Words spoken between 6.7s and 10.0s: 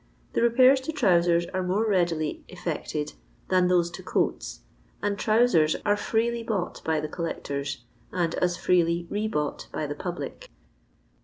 by the collectors, and as freely re bought by the